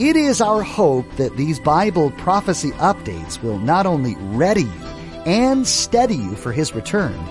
[0.00, 4.86] It is our hope that these Bible prophecy updates will not only ready you
[5.26, 7.22] and steady you for His return,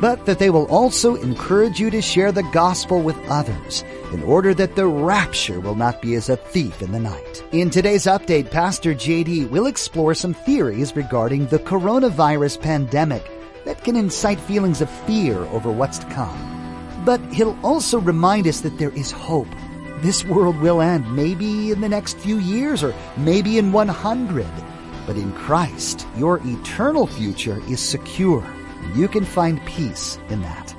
[0.00, 3.82] but that they will also encourage you to share the gospel with others
[4.12, 7.42] in order that the rapture will not be as a thief in the night.
[7.50, 13.28] In today's update, Pastor JD will explore some theories regarding the coronavirus pandemic
[13.64, 17.02] that can incite feelings of fear over what's to come.
[17.04, 19.48] But he'll also remind us that there is hope
[20.02, 24.46] this world will end, maybe in the next few years or maybe in 100.
[25.06, 28.42] But in Christ, your eternal future is secure.
[28.42, 30.74] And you can find peace in that.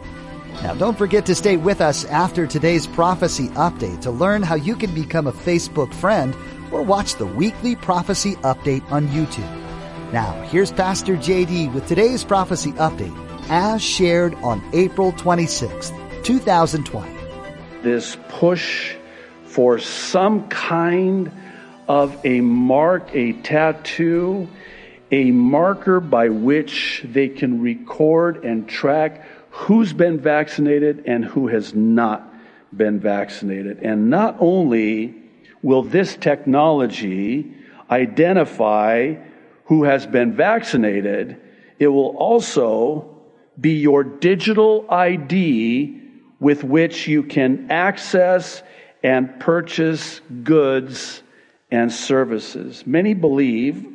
[0.61, 4.75] Now, don't forget to stay with us after today's prophecy update to learn how you
[4.75, 6.35] can become a Facebook friend
[6.71, 9.61] or watch the weekly prophecy update on YouTube.
[10.13, 13.17] Now, here's Pastor JD with today's prophecy update
[13.49, 17.09] as shared on April 26th, 2020.
[17.81, 18.95] This push
[19.53, 21.31] for some kind
[21.87, 24.47] of a mark, a tattoo,
[25.11, 31.75] a marker by which they can record and track who's been vaccinated and who has
[31.75, 32.33] not
[32.75, 33.77] been vaccinated.
[33.83, 35.13] And not only
[35.61, 37.53] will this technology
[37.91, 39.13] identify
[39.65, 41.39] who has been vaccinated,
[41.77, 43.21] it will also
[43.61, 46.01] be your digital ID
[46.39, 48.63] with which you can access
[49.03, 51.21] and purchase goods
[51.69, 52.87] and services.
[52.87, 53.85] Many believe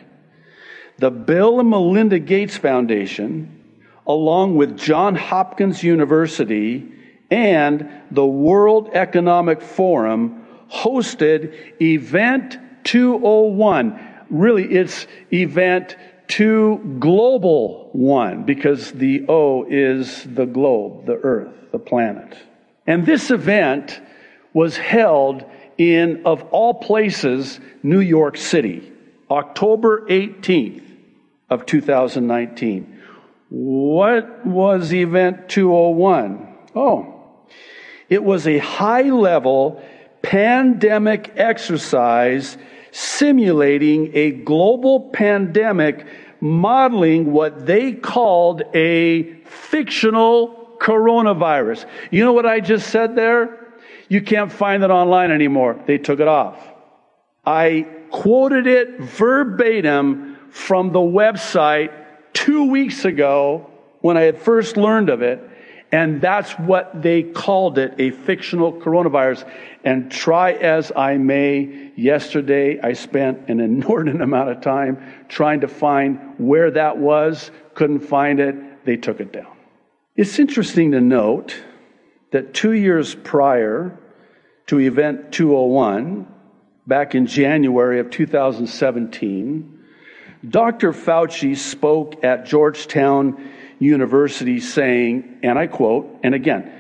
[0.98, 3.64] the Bill and Melinda Gates Foundation,
[4.06, 6.92] along with Johns Hopkins University
[7.32, 14.00] and the World Economic Forum, hosted Event 201.
[14.30, 15.96] Really, it's Event
[16.28, 22.38] 2 Global 1 because the O is the globe, the earth, the planet.
[22.86, 24.00] And this event
[24.54, 25.46] was held
[25.78, 28.92] in, of all places, New York City.
[29.32, 30.83] October 18th
[31.54, 33.02] of 2019.
[33.50, 36.48] What was Event 201?
[36.76, 37.14] Oh,
[38.10, 39.82] it was a high level
[40.24, 42.58] pandemic exercise
[42.92, 46.08] simulating a global pandemic,
[46.40, 51.86] modeling what they called a fictional coronavirus.
[52.12, 53.60] You know what I just said there?
[54.10, 55.80] You can't find it online anymore.
[55.86, 56.58] They took it off.
[57.46, 61.92] I quoted it verbatim from the website
[62.32, 63.72] two weeks ago
[64.02, 65.42] when I had first learned of it.
[65.92, 69.50] And that's what they called it, a fictional coronavirus.
[69.84, 75.68] And try as I may, yesterday I spent an inordinate amount of time trying to
[75.68, 79.58] find where that was, couldn't find it, they took it down.
[80.16, 81.60] It's interesting to note
[82.32, 83.98] that two years prior
[84.68, 86.28] to Event 201,
[86.86, 89.83] back in January of 2017,
[90.48, 90.92] Dr.
[90.92, 93.50] Fauci spoke at Georgetown
[93.80, 96.72] University saying, and I quote, and again,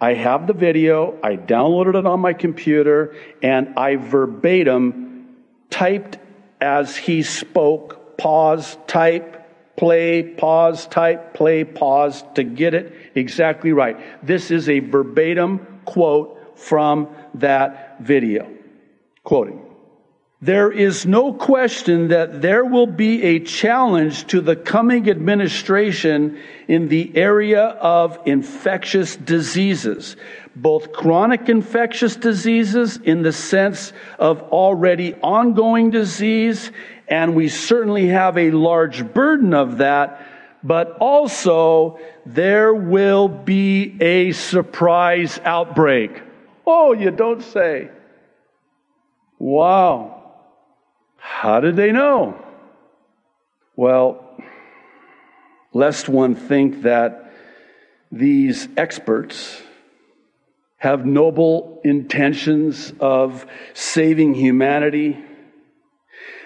[0.00, 5.36] I have the video, I downloaded it on my computer, and I verbatim
[5.68, 6.18] typed
[6.60, 14.24] as he spoke, pause, type, play, pause, type, play, pause to get it exactly right.
[14.24, 18.50] This is a verbatim quote from that video.
[19.22, 19.69] Quoting.
[20.42, 26.88] There is no question that there will be a challenge to the coming administration in
[26.88, 30.16] the area of infectious diseases,
[30.56, 36.72] both chronic infectious diseases in the sense of already ongoing disease,
[37.06, 40.26] and we certainly have a large burden of that,
[40.62, 46.22] but also there will be a surprise outbreak.
[46.66, 47.90] Oh, you don't say.
[49.38, 50.19] Wow.
[51.20, 52.42] How did they know?
[53.76, 54.24] Well,
[55.72, 57.32] lest one think that
[58.10, 59.62] these experts
[60.78, 65.22] have noble intentions of saving humanity,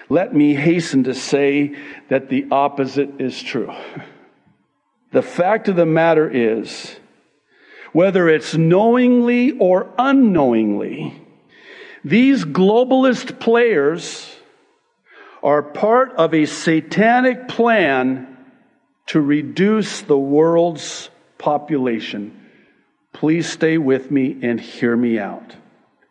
[0.09, 1.75] let me hasten to say
[2.09, 3.73] that the opposite is true.
[5.11, 6.97] The fact of the matter is,
[7.93, 11.25] whether it's knowingly or unknowingly,
[12.03, 14.34] these globalist players
[15.45, 18.35] are part of a satanic plan
[19.05, 22.35] to reduce the world's population.
[23.13, 25.55] Please stay with me and hear me out.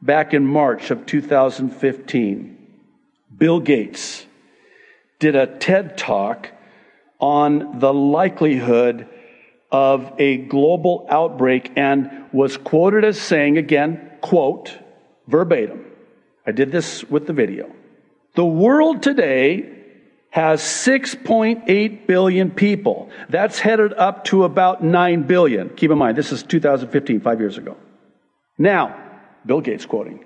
[0.00, 2.56] Back in March of 2015,
[3.36, 4.24] Bill Gates
[5.18, 6.50] did a TED talk
[7.18, 9.08] on the likelihood
[9.72, 14.78] of a global outbreak and was quoted as saying, again, quote,
[15.26, 15.84] verbatim.
[16.46, 17.74] I did this with the video.
[18.34, 19.70] The world today
[20.30, 23.10] has 6.8 billion people.
[23.28, 25.68] That's headed up to about 9 billion.
[25.70, 27.76] Keep in mind, this is 2015, five years ago.
[28.58, 29.00] Now,
[29.46, 30.24] Bill Gates quoting,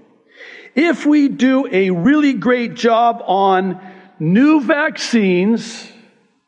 [0.75, 3.81] if we do a really great job on
[4.19, 5.87] new vaccines,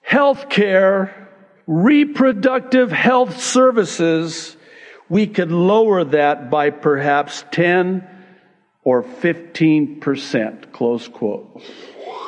[0.09, 1.13] healthcare,
[1.67, 4.56] reproductive health services,
[5.11, 8.06] we could lower that by perhaps 10
[8.82, 11.62] or 15%, close quote.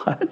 [0.05, 0.31] What?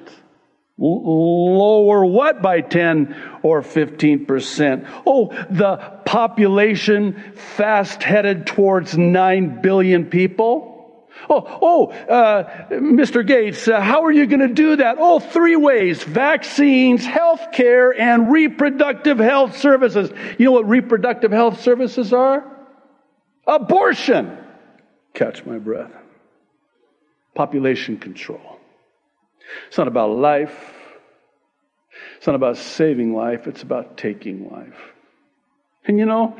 [0.82, 5.02] Lower what by 10 or 15%?
[5.06, 10.68] Oh, the population fast headed towards 9 billion people?
[11.28, 13.26] Oh, oh, uh, Mr.
[13.26, 14.96] Gates, uh, how are you going to do that?
[14.98, 20.10] Oh, three ways vaccines, health care, and reproductive health services.
[20.38, 22.44] You know what reproductive health services are?
[23.46, 24.38] Abortion.
[25.12, 25.92] Catch my breath
[27.40, 28.58] population control.
[29.68, 30.74] It's not about life.
[32.18, 33.46] It's not about saving life.
[33.46, 34.78] It's about taking life.
[35.86, 36.36] And you know,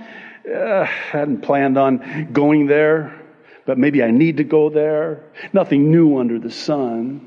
[0.47, 3.19] uh, I hadn't planned on going there,
[3.65, 5.25] but maybe I need to go there.
[5.55, 7.27] Nothing new under the sun.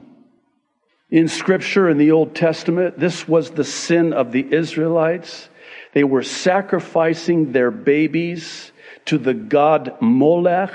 [1.10, 5.50] In Scripture, in the Old Testament, this was the sin of the Israelites.
[5.94, 8.72] They were sacrificing their babies
[9.06, 10.74] to the god Molech,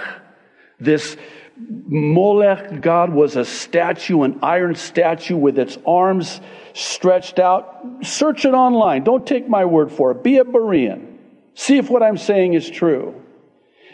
[0.80, 1.16] this
[1.60, 6.40] Molech God was a statue, an iron statue with its arms
[6.72, 7.84] stretched out.
[8.02, 9.04] Search it online.
[9.04, 10.22] Don't take my word for it.
[10.22, 11.16] Be a Berean.
[11.54, 13.14] See if what I'm saying is true.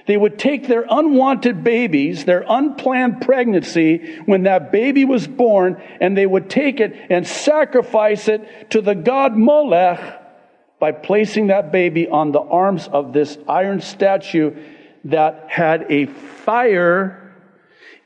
[0.07, 6.15] They would take their unwanted babies, their unplanned pregnancy, when that baby was born, and
[6.15, 10.21] they would take it and sacrifice it to the god Molech
[10.79, 14.55] by placing that baby on the arms of this iron statue
[15.05, 17.24] that had a fire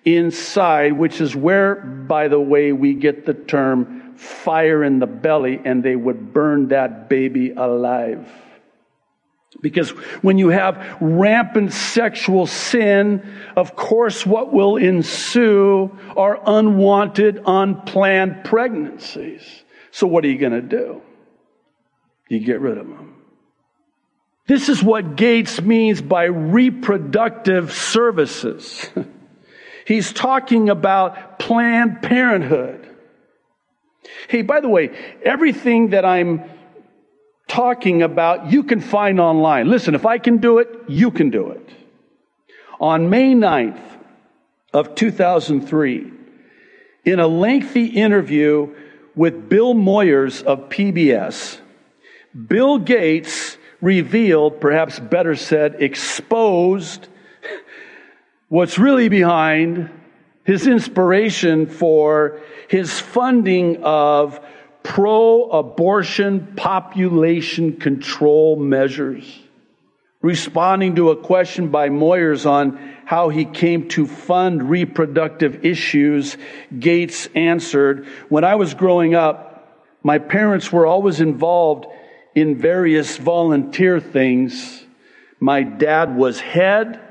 [0.04, 5.60] inside, which is where, by the way, we get the term fire in the belly
[5.64, 8.28] and they would burn that baby alive.
[9.60, 9.90] Because
[10.22, 13.26] when you have rampant sexual sin,
[13.56, 19.42] of course, what will ensue are unwanted, unplanned pregnancies.
[19.90, 21.02] So, what are you going to do?
[22.28, 23.14] You get rid of them.
[24.46, 28.88] This is what Gates means by reproductive services.
[29.88, 32.94] He's talking about Planned Parenthood.
[34.28, 34.90] Hey, by the way,
[35.22, 36.44] everything that I'm
[37.46, 39.70] talking about, you can find online.
[39.70, 41.66] Listen, if I can do it, you can do it.
[42.78, 43.80] On May 9th
[44.74, 46.12] of 2003,
[47.06, 48.74] in a lengthy interview
[49.16, 51.60] with Bill Moyers of PBS,
[52.46, 57.08] Bill Gates revealed, perhaps better said, exposed
[58.48, 59.90] what's really behind
[60.44, 64.40] his inspiration for his funding of
[64.82, 69.40] pro abortion population control measures.
[70.22, 76.36] Responding to a question by Moyers on how he came to fund reproductive issues,
[76.78, 81.86] Gates answered, When I was growing up, my parents were always involved
[82.34, 84.84] in various volunteer things.
[85.38, 87.07] My dad was head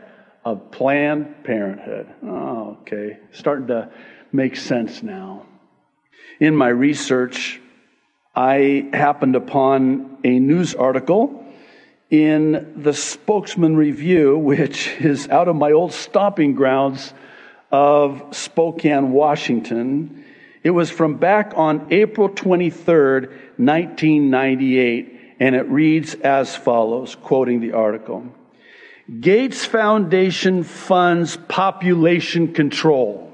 [0.48, 2.08] of Planned Parenthood.
[2.24, 3.18] Oh, okay.
[3.34, 3.92] Starting to
[4.32, 5.46] make sense now.
[6.40, 7.60] In my research,
[8.34, 11.44] I happened upon a news article
[12.10, 17.14] in the Spokesman Review, which is out of my old stomping grounds
[17.70, 20.24] of Spokane, Washington.
[20.64, 27.74] It was from back on April 23rd, 1998, and it reads as follows, quoting the
[27.74, 28.32] article.
[29.22, 33.32] Gates Foundation funds population control.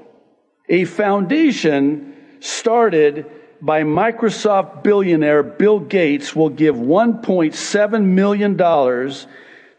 [0.68, 3.26] A foundation started
[3.60, 8.56] by Microsoft billionaire Bill Gates will give $1.7 million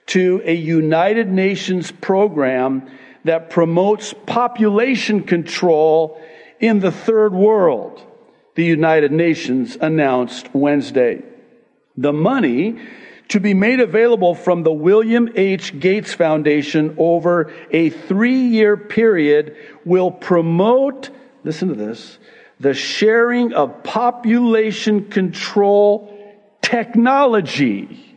[0.07, 2.89] to a United Nations program
[3.23, 6.21] that promotes population control
[6.59, 8.03] in the third world,
[8.55, 11.23] the United Nations announced Wednesday.
[11.95, 12.79] The money
[13.29, 15.79] to be made available from the William H.
[15.79, 21.09] Gates Foundation over a three year period will promote,
[21.43, 22.17] listen to this,
[22.59, 26.11] the sharing of population control
[26.61, 28.15] technology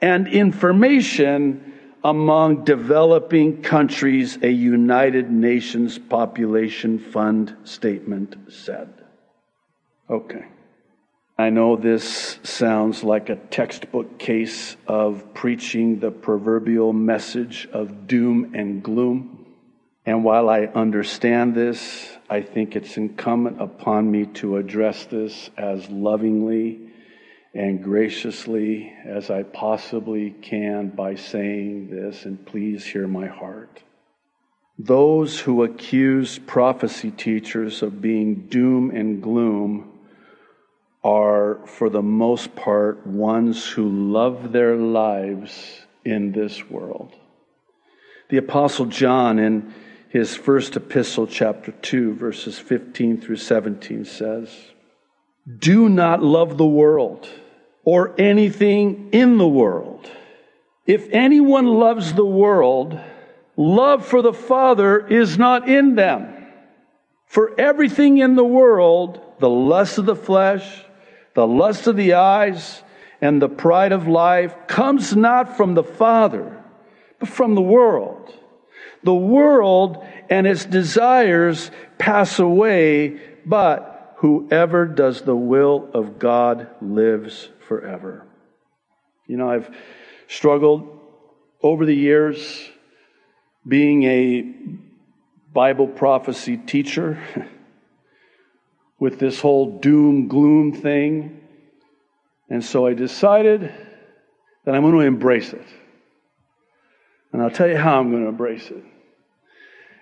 [0.00, 1.68] and information
[2.04, 8.92] among developing countries, a United Nations Population Fund statement said.
[10.08, 10.44] Okay.
[11.40, 18.56] I know this sounds like a textbook case of preaching the proverbial message of doom
[18.56, 19.46] and gloom.
[20.04, 25.88] And while I understand this, I think it's incumbent upon me to address this as
[25.88, 26.80] lovingly
[27.54, 33.84] and graciously as I possibly can by saying this, and please hear my heart.
[34.76, 39.97] Those who accuse prophecy teachers of being doom and gloom
[41.04, 47.14] are, for the most part, ones who love their lives in this world.
[48.30, 49.74] The Apostle John, in
[50.08, 54.50] his first epistle, chapter 2, verses 15 through 17, says,
[55.58, 57.28] Do not love the world
[57.84, 60.10] or anything in the world.
[60.86, 62.98] If anyone loves the world,
[63.56, 66.34] love for the Father is not in them.
[67.26, 70.84] For everything in the world, the lust of the flesh,
[71.38, 72.82] the lust of the eyes
[73.20, 76.64] and the pride of life comes not from the Father,
[77.20, 78.34] but from the world.
[79.04, 87.48] The world and its desires pass away, but whoever does the will of God lives
[87.68, 88.26] forever.
[89.28, 89.70] You know, I've
[90.26, 90.88] struggled
[91.62, 92.68] over the years
[93.64, 94.54] being a
[95.52, 97.16] Bible prophecy teacher.
[98.98, 101.40] with this whole doom gloom thing.
[102.50, 103.72] And so I decided
[104.64, 105.66] that I'm going to embrace it.
[107.32, 108.84] And I'll tell you how I'm going to embrace it.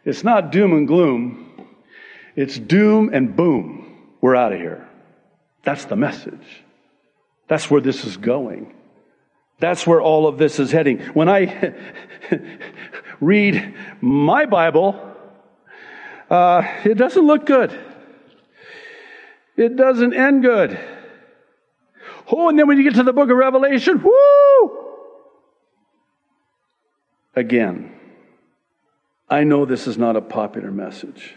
[0.04, 1.66] It's not doom and gloom,
[2.36, 3.82] it's doom and boom.
[4.20, 4.88] We're out of here.
[5.64, 6.64] That's the message.
[7.48, 8.74] That's where this is going.
[9.58, 10.98] That's where all of this is heading.
[11.14, 11.74] When I
[13.20, 15.00] read my Bible,
[16.30, 17.76] uh, it doesn't look good
[19.56, 20.78] it doesn't end good.
[22.30, 24.84] Oh, and then when you get to the book of Revelation, whoo!
[27.34, 27.92] Again,
[29.28, 31.34] I know this is not a popular message.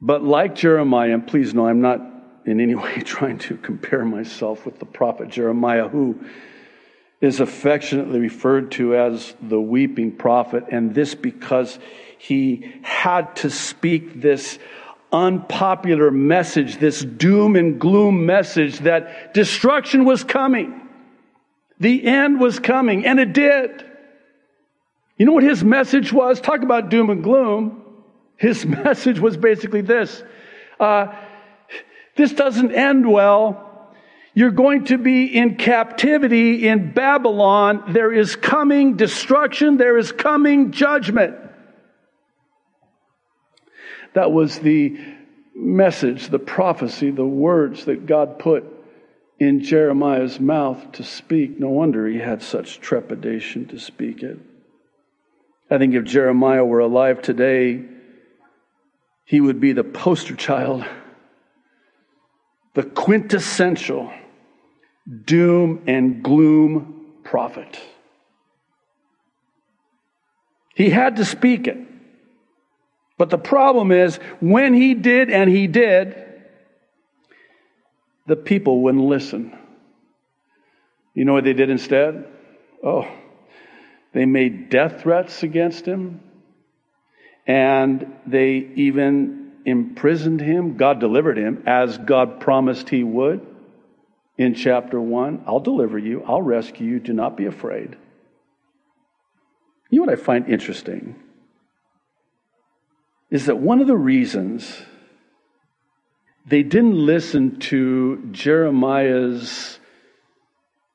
[0.00, 2.00] But like Jeremiah, and please know I'm not
[2.44, 6.20] in any way trying to compare myself with the prophet Jeremiah, who
[7.20, 11.78] is affectionately referred to as the weeping prophet, and this because
[12.18, 14.58] he had to speak this
[15.12, 20.82] unpopular message, this doom and gloom message that destruction was coming.
[21.78, 23.84] The end was coming, and it did.
[25.16, 26.40] You know what his message was?
[26.40, 27.82] Talk about doom and gloom.
[28.36, 30.22] His message was basically this
[30.78, 31.14] uh,
[32.16, 33.62] This doesn't end well.
[34.34, 37.84] You're going to be in captivity in Babylon.
[37.94, 39.78] There is coming destruction.
[39.78, 41.36] There is coming judgment.
[44.16, 44.98] That was the
[45.54, 48.64] message, the prophecy, the words that God put
[49.38, 51.60] in Jeremiah's mouth to speak.
[51.60, 54.38] No wonder he had such trepidation to speak it.
[55.70, 57.84] I think if Jeremiah were alive today,
[59.26, 60.86] he would be the poster child,
[62.72, 64.10] the quintessential
[65.26, 67.78] doom and gloom prophet.
[70.74, 71.76] He had to speak it.
[73.18, 76.14] But the problem is, when he did, and he did,
[78.26, 79.56] the people wouldn't listen.
[81.14, 82.26] You know what they did instead?
[82.84, 83.08] Oh,
[84.12, 86.20] they made death threats against him,
[87.46, 90.76] and they even imprisoned him.
[90.76, 93.46] God delivered him as God promised he would
[94.38, 97.96] in chapter 1 I'll deliver you, I'll rescue you, do not be afraid.
[99.88, 101.16] You know what I find interesting?
[103.30, 104.82] Is that one of the reasons
[106.46, 109.80] they didn't listen to Jeremiah's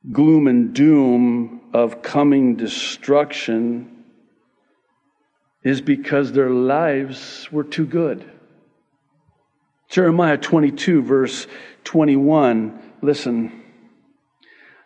[0.10, 4.06] gloom and doom of coming destruction
[5.64, 8.30] is because their lives were too good.
[9.90, 11.48] Jeremiah 22, verse
[11.84, 13.64] 21 Listen,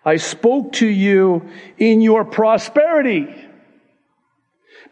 [0.06, 3.28] I spoke to you in your prosperity,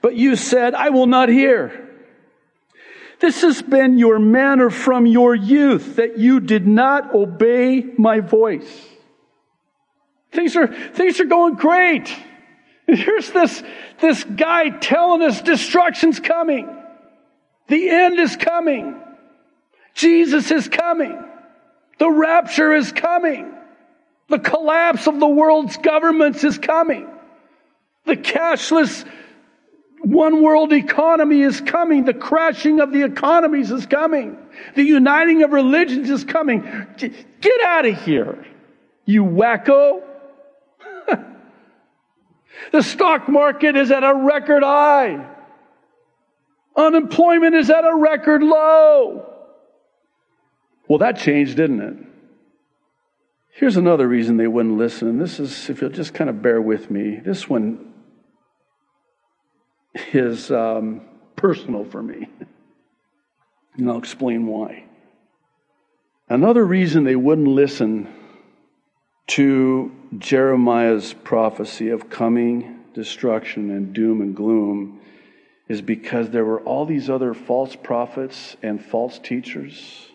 [0.02, 1.93] but you said, I will not hear.
[3.24, 8.70] This has been your manner from your youth that you did not obey my voice.
[10.34, 12.14] Things are, things are going great.
[12.86, 13.64] And here's this,
[14.02, 16.68] this guy telling us destruction's coming.
[17.70, 19.02] The end is coming.
[19.94, 21.24] Jesus is coming.
[22.00, 23.54] The rapture is coming.
[24.28, 27.08] The collapse of the world's governments is coming.
[28.04, 29.06] The cashless
[30.04, 32.04] one world economy is coming.
[32.04, 34.38] The crashing of the economies is coming.
[34.76, 36.62] The uniting of religions is coming.
[36.98, 38.46] Get out of here,
[39.06, 40.04] you wacko.
[42.74, 45.26] the stock market is at a record high.
[46.76, 49.30] Unemployment is at a record low.
[50.90, 51.96] Well, that changed, didn't it?
[53.54, 55.18] Here's another reason they wouldn't listen.
[55.18, 57.93] This is, if you'll just kind of bear with me, this one
[60.14, 61.02] is um,
[61.36, 62.28] personal for me.
[63.76, 64.86] And I'll explain why.
[66.30, 68.08] Another reason they wouldn't listen
[69.28, 75.02] to Jeremiah's prophecy of coming destruction and doom and gloom
[75.68, 80.08] is because there were all these other false prophets and false teachers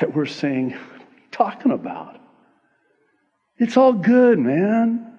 [0.00, 0.76] that we're saying,
[1.30, 2.20] talking about.
[3.56, 5.18] It's all good, man.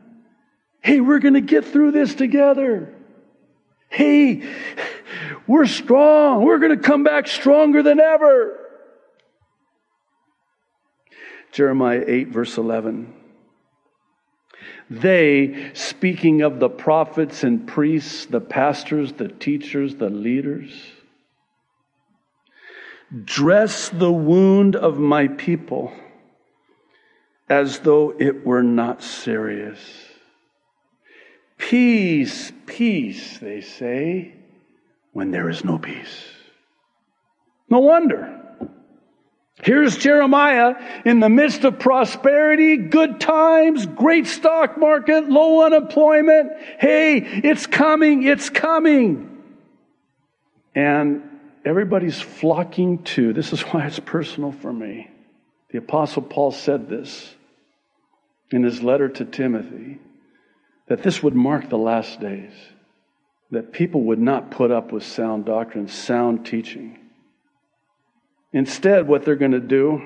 [0.81, 2.93] Hey, we're going to get through this together.
[3.89, 4.43] Hey,
[5.47, 6.43] we're strong.
[6.43, 8.59] We're going to come back stronger than ever.
[11.51, 13.13] Jeremiah 8, verse 11.
[14.89, 20.71] They, speaking of the prophets and priests, the pastors, the teachers, the leaders,
[23.23, 25.91] Dress the wound of my people
[27.49, 29.79] as though it were not serious.
[31.59, 34.33] Peace, peace, they say,
[35.11, 36.23] when there is no peace.
[37.69, 38.37] No wonder.
[39.61, 46.53] Here's Jeremiah in the midst of prosperity, good times, great stock market, low unemployment.
[46.79, 49.43] Hey, it's coming, it's coming.
[50.73, 51.23] And
[51.65, 53.33] everybody's flocking to.
[53.33, 55.11] This is why it's personal for me.
[55.71, 57.35] The Apostle Paul said this
[58.49, 59.99] in his letter to Timothy
[60.89, 62.51] that this would mark the last days,
[63.51, 66.99] that people would not put up with sound doctrine, sound teaching.
[68.51, 70.01] Instead, what they're going to do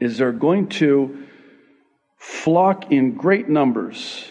[0.00, 1.26] is they're going to
[2.18, 4.30] flock in great numbers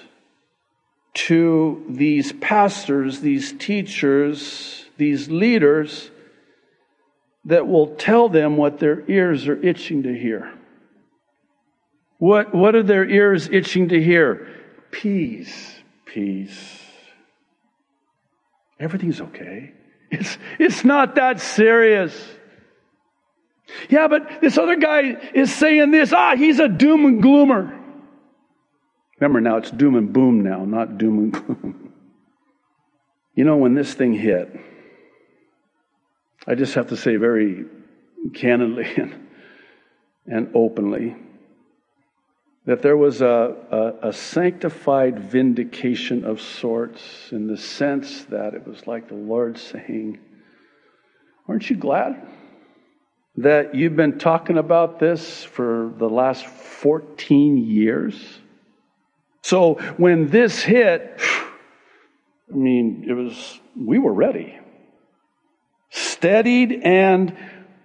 [1.14, 6.12] to these pastors, these teachers, these leaders
[7.46, 10.54] that will tell them what their ears are itching to hear.
[12.18, 14.63] What, what are their ears itching to hear?
[14.94, 15.76] Peace,
[16.06, 16.80] peace.
[18.80, 19.74] Everything's okay.
[20.12, 22.16] It's, it's not that serious.
[23.90, 26.14] Yeah, but this other guy is saying this.
[26.14, 27.80] Ah, he's a doom and gloomer.
[29.20, 31.94] Remember now, it's doom and boom now, not doom and gloom.
[33.34, 34.56] You know, when this thing hit,
[36.46, 37.66] I just have to say very
[38.36, 39.28] candidly and,
[40.28, 41.16] and openly
[42.66, 48.66] that there was a, a, a, sanctified vindication of sorts in the sense that it
[48.66, 50.20] was like the Lord saying,
[51.48, 52.26] Aren't you glad
[53.36, 58.40] that you've been talking about this for the last 14 years?
[59.42, 61.20] So when this hit,
[62.50, 64.58] I mean, it was, we were ready.
[65.90, 67.36] Steadied and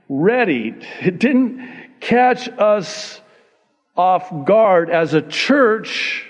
[0.08, 0.86] readied.
[1.00, 3.20] It didn't catch us
[3.98, 6.24] off guard as a church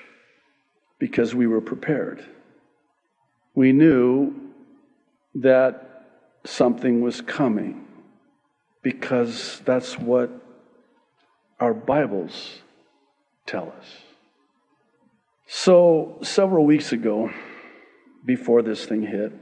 [0.98, 2.24] because we were prepared.
[3.54, 4.34] We knew
[5.36, 6.06] that
[6.44, 7.86] something was coming
[8.82, 10.30] because that's what
[11.60, 12.60] our Bibles
[13.46, 13.86] tell us.
[15.46, 17.30] So, several weeks ago,
[18.24, 19.32] before this thing hit,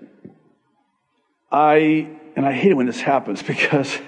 [1.51, 3.99] I, and I hate it when this happens because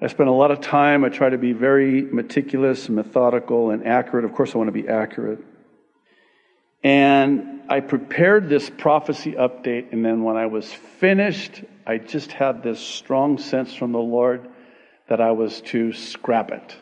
[0.00, 1.04] I spend a lot of time.
[1.04, 4.26] I try to be very meticulous, methodical, and accurate.
[4.26, 5.42] Of course, I want to be accurate.
[6.84, 12.62] And I prepared this prophecy update, and then when I was finished, I just had
[12.62, 14.48] this strong sense from the Lord
[15.08, 16.76] that I was to scrap it.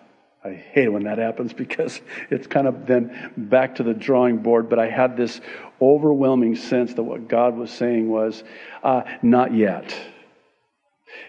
[0.44, 2.00] I hate when that happens because
[2.30, 4.68] it's kind of then back to the drawing board.
[4.68, 5.40] But I had this
[5.80, 8.42] overwhelming sense that what God was saying was,
[8.82, 9.94] uh, not yet.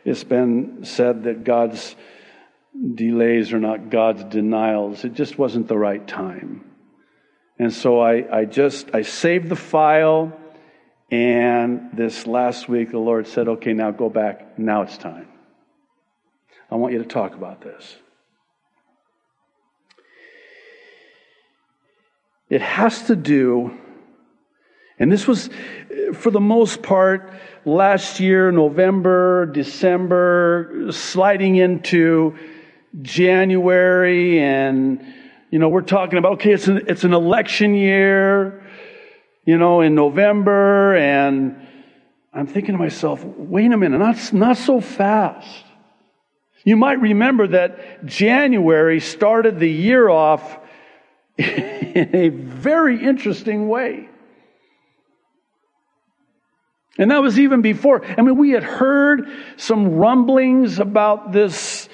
[0.04, 1.96] It's been said that God's
[2.94, 5.06] delays are not God's denials.
[5.06, 6.66] It just wasn't the right time.
[7.58, 10.38] And so I, I just, I saved the file.
[11.12, 14.60] And this last week, the Lord said, okay, now go back.
[14.60, 15.28] Now it's time.
[16.70, 17.96] I want you to talk about this.
[22.50, 23.78] It has to do,
[24.98, 25.50] and this was,
[26.14, 27.30] for the most part,
[27.66, 32.38] last year, November, December, sliding into
[33.02, 35.06] January, and,
[35.52, 38.64] you know, we're talking about, okay, it's an, it's an election year,
[39.46, 41.68] you know, in November, and
[42.34, 45.66] I'm thinking to myself, wait a minute, not, not so fast.
[46.64, 50.58] You might remember that January started the year off
[51.38, 54.10] in a very interesting way.
[56.98, 58.06] And that was even before.
[58.06, 61.90] I mean, we had heard some rumblings about this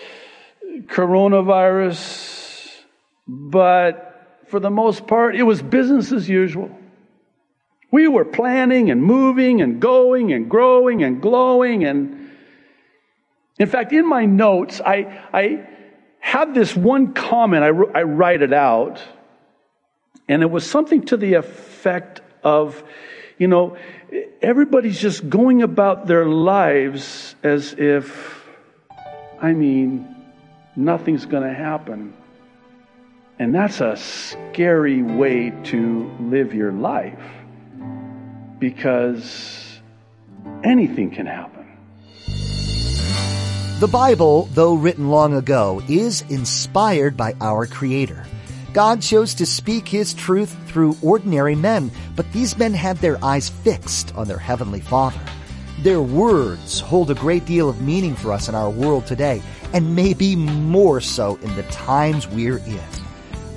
[0.83, 2.69] coronavirus,
[3.27, 6.69] but for the most part, it was business as usual.
[7.91, 11.83] We were planning and moving and going and growing and glowing.
[11.83, 12.29] And
[13.57, 15.67] in fact, in my notes, I, I
[16.19, 19.01] had this one comment, I, I write it out,
[20.29, 22.83] and it was something to the effect of,
[23.41, 23.75] you know,
[24.39, 28.47] everybody's just going about their lives as if,
[29.41, 30.15] I mean,
[30.75, 32.13] nothing's going to happen.
[33.39, 37.17] And that's a scary way to live your life
[38.59, 39.81] because
[40.63, 41.65] anything can happen.
[43.79, 48.23] The Bible, though written long ago, is inspired by our Creator.
[48.73, 53.49] God chose to speak His truth through ordinary men, but these men had their eyes
[53.49, 55.19] fixed on their Heavenly Father.
[55.81, 59.41] Their words hold a great deal of meaning for us in our world today,
[59.73, 62.79] and maybe more so in the times we're in.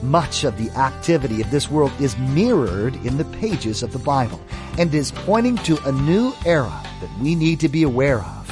[0.03, 4.41] Much of the activity of this world is mirrored in the pages of the Bible
[4.79, 8.51] and is pointing to a new era that we need to be aware of.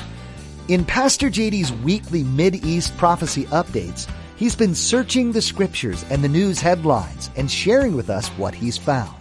[0.69, 4.09] In Pastor JD's weekly Mid-East prophecy updates,
[4.43, 8.77] He's been searching the scriptures and the news headlines and sharing with us what he's
[8.77, 9.15] found.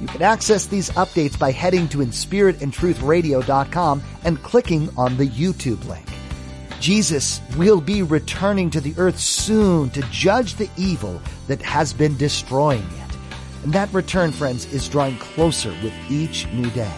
[0.00, 6.06] You can access these updates by heading to inspiritandtruthradio.com and clicking on the YouTube link.
[6.78, 12.16] Jesus will be returning to the earth soon to judge the evil that has been
[12.16, 13.16] destroying it.
[13.64, 16.94] And that return, friends, is drawing closer with each new day.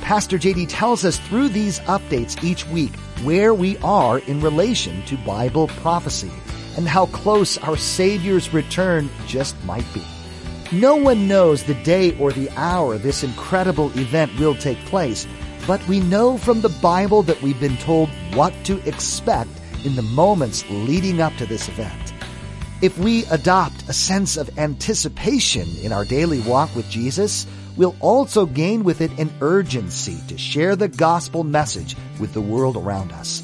[0.00, 5.18] Pastor JD tells us through these updates each week where we are in relation to
[5.18, 6.32] Bible prophecy
[6.76, 10.02] and how close our Savior's return just might be.
[10.72, 15.26] No one knows the day or the hour this incredible event will take place,
[15.66, 19.50] but we know from the Bible that we've been told what to expect
[19.84, 22.12] in the moments leading up to this event.
[22.82, 28.46] If we adopt a sense of anticipation in our daily walk with Jesus, we'll also
[28.46, 33.43] gain with it an urgency to share the gospel message with the world around us.